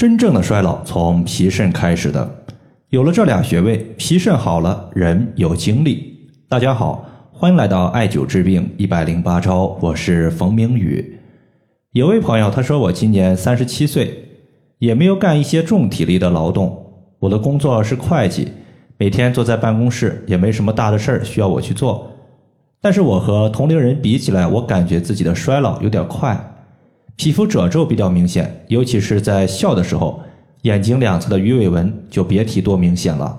[0.00, 2.26] 真正的衰老从脾肾开始的，
[2.88, 6.30] 有了这俩穴位，脾肾好了，人有精力。
[6.48, 11.20] 大家好，欢迎来到艾灸治病一百零八招，我是冯明宇。
[11.92, 14.24] 有位朋友他说我今年三十七岁，
[14.78, 16.82] 也没有干一些重体力的劳动，
[17.18, 18.48] 我的工作是会计，
[18.96, 22.10] 每天坐在办公室，也没什么大的事儿需要我去做。
[22.80, 26.49] 但是我和同龄人比起来，我感觉自己的衰老有点快。
[27.20, 30.22] 皮肤褶皱比较明显，尤其是在笑的时候，
[30.62, 33.38] 眼睛两侧的鱼尾纹就别提多明显了。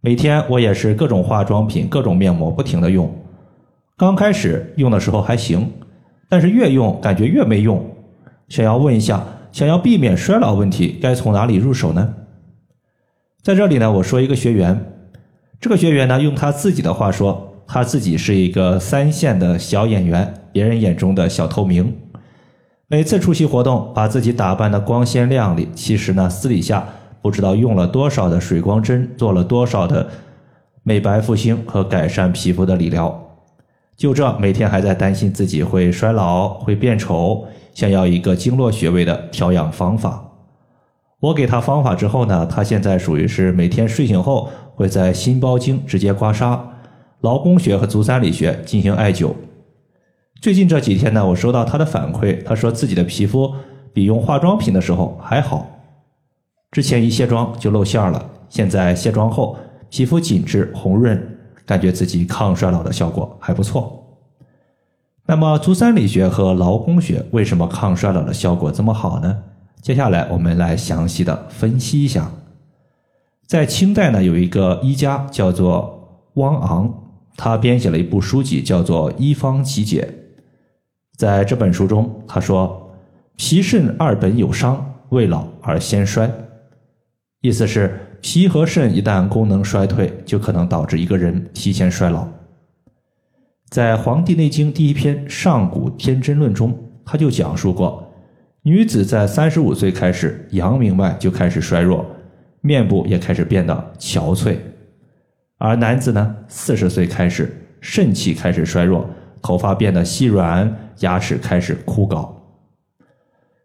[0.00, 3.08] 每天我也是各种化妆品、各种面膜不停的用。
[3.96, 5.70] 刚开始用的时候还行，
[6.28, 7.88] 但是越用感觉越没用。
[8.48, 12.14] 想要问一下，想要避免衰老问题，该从哪里入手呢？
[13.44, 14.92] 在这里呢，我说一个学员，
[15.60, 21.94] 这个学员呢，用他自己的话说，他自己是一个三线的小演员，别人眼中的小透明。
[22.86, 26.86] 每次出席活动，把自己打扮的光鲜亮丽，其实呢，私底下
[27.22, 30.06] 不知道用了多少的水光针，做了多少的
[30.82, 33.20] 美白复兴和改善皮肤的理疗。
[33.96, 40.22] 就这，每天还在担心自己会衰老、会变丑，想要一个经络穴位的调养方法。
[41.20, 46.60] 我给他方法之后呢，他现在属于是每天睡醒后会在心包经直接刮痧，
[47.22, 49.32] 劳宫穴和足三里穴进行艾灸。
[50.44, 53.50] 最近这几天呢，我收到他的反馈，他说自己的皮肤
[53.94, 55.66] 比用化妆品的时候还好。
[56.70, 59.56] 之前一卸妆就露馅了，现在卸妆后
[59.88, 61.18] 皮肤紧致红润，
[61.64, 64.18] 感觉自己抗衰老的效果还不错。
[65.24, 69.44] 那么足三里穴和劳宫穴为什么抗衰老的效果这么好呢？
[69.80, 72.30] 接下来我们来详细的分析一下。
[73.46, 76.92] 在清代呢，有一个医家叫做汪昂，
[77.34, 80.06] 他编写了一部书籍，叫做《医方集解》。
[81.16, 82.92] 在这本书中，他说
[83.36, 86.30] ：“脾肾二本有伤，未老而先衰。”
[87.40, 92.26] 意思是脾和肾一旦功能衰退，就可能导致一个人提前衰老。
[93.68, 98.12] 在《黄帝内经》第一篇《上古天真论》中，他就讲述过，
[98.62, 102.04] 女子在三十五岁开始，阳明脉就开始衰弱，
[102.60, 104.56] 面部也开始变得憔悴；
[105.58, 109.08] 而男子呢，四十岁开始，肾气开始衰弱。
[109.44, 112.26] 头发变得细软，牙齿开始枯槁。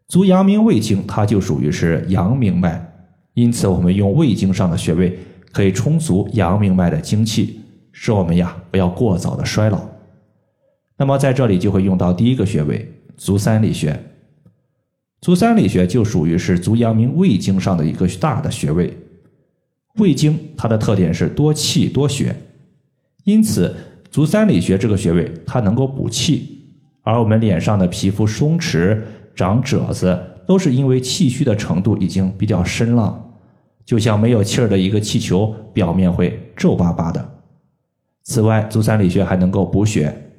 [0.10, 2.86] 足阳明胃经，它就属于是阳明脉，
[3.34, 5.18] 因此我们用胃经上的穴位，
[5.54, 7.62] 可以充足阳明脉的精气，
[7.94, 9.80] 使我们呀不要过早的衰老。
[10.98, 13.98] 那么在这里就会用到第一个穴位足三里穴。
[15.22, 18.98] 足三里穴就属于是足阳明胃经上的一个大的穴位。
[19.96, 22.36] 胃经它的特点是多气多血，
[23.24, 23.74] 因此。
[24.10, 26.66] 足三里穴这个穴位，它能够补气，
[27.04, 29.00] 而我们脸上的皮肤松弛、
[29.36, 33.24] 长褶子，都是因为气虚的程度已经比较深了，
[33.86, 37.24] 就像没有气儿的一个气球，表面会皱巴巴的。
[38.24, 40.32] 此外，足三里穴还能够补血，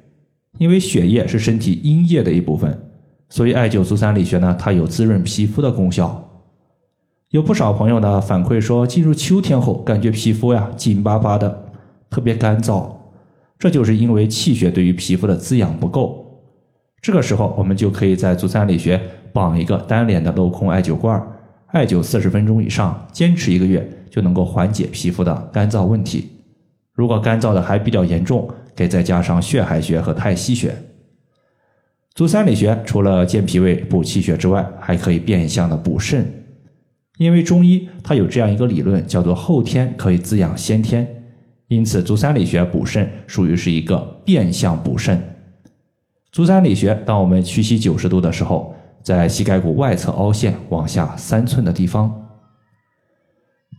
[0.57, 2.77] 因为血液是身体阴液的一部分，
[3.29, 6.29] 所以艾灸足三里穴呢，它有滋润皮肤的功效。
[7.29, 11.71] 有不少朋友呢反馈说，进入秋天后，感觉皮肤呀紧巴巴的，
[12.09, 13.00] 特别干燥。
[13.61, 16.41] 这就是因为气血对于皮肤的滋养不够，
[16.99, 18.99] 这个时候我们就可以在足三里穴
[19.31, 21.21] 绑一个单脸的镂空艾灸罐，
[21.67, 26.27] 艾灸四十分钟以上，坚持一个月就能够缓解皮肤的干燥问题。
[26.95, 30.75] 如果干燥的还比较严重，可以再加上血海穴和太溪穴。
[32.15, 36.25] 足三里穴除了健脾胃、补气血之外，还可以变相的补肾，
[37.19, 41.20] 因为中医它有这样一个理论，叫做后天可以滋养先天。
[41.71, 45.17] 因此，足三里穴补肾属于是一个变相补肾。
[46.29, 52.13] 足三里穴，当我们屈膝九十度的时候，在膝盖骨外侧凹陷往下三寸的地方。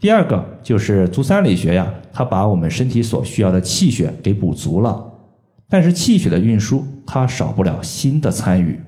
[0.00, 5.12] 第二个就是足三里穴呀，它把我们身体所需要的气血给补足了。
[5.68, 8.80] 但是气血的运输，它少不了心的参与。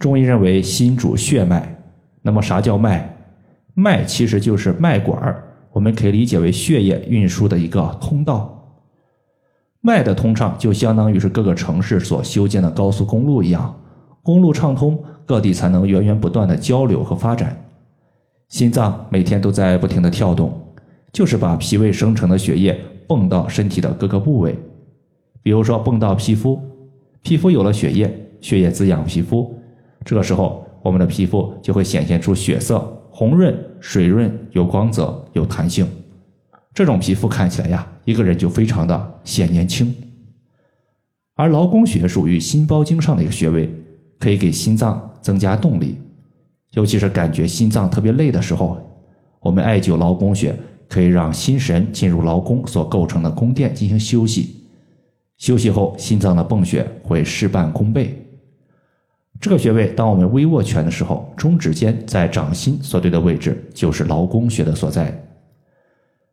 [0.00, 1.72] 中医认为心主血脉，
[2.20, 3.16] 那么啥叫脉？
[3.74, 5.43] 脉其实就是脉管儿。
[5.74, 8.78] 我们可以理解为血液运输的一个通道，
[9.80, 13.74] 脉的通畅就相当于是各个城市所修建的高速公路一样，
[14.22, 17.60] 公路畅通，各地才能源源不断的交流和发展。
[18.48, 20.52] 心脏每天都在不停的跳动，
[21.12, 22.78] 就是把脾胃生成的血液
[23.08, 24.56] 泵到身体的各个部位，
[25.42, 26.56] 比如说泵到皮肤，
[27.22, 29.52] 皮肤有了血液，血液滋养皮肤，
[30.04, 32.78] 这个时候我们的皮肤就会显现出血色。
[33.10, 33.56] 红润、
[33.86, 35.86] 水润、有光泽、有弹性，
[36.72, 39.94] 这种皮肤看起来呀，一个人就非常的显年轻。
[41.34, 43.70] 而劳宫穴属于心包经上的一个穴位，
[44.18, 45.98] 可以给心脏增加动力。
[46.70, 48.78] 尤其是感觉心脏特别累的时候，
[49.38, 50.58] 我们艾灸劳宫穴
[50.88, 54.64] 可以让心神进入劳宫所构成的宫殿进行休息。
[55.36, 58.23] 休息后，心脏的泵血会事半功倍。
[59.40, 65.12] 这个穴位，当我们微握拳的时候，中指尖在掌心所对的位置就是劳宫穴的所在。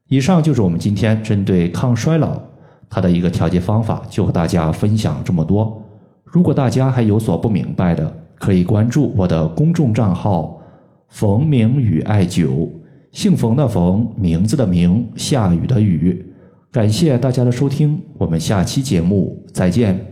[0.08, 2.40] 以上就是我们今天针对抗衰老
[2.90, 5.82] 它的一个调节方法，就和大家分享这么多。
[6.24, 10.62] 如果大家还有所不明白的，可以关注我的公众账号
[11.10, 12.70] “冯明宇艾灸”，
[13.12, 16.26] 姓冯的冯，名字的名，下雨的雨。
[16.72, 20.11] 感谢大家的收听，我们下期节目再见。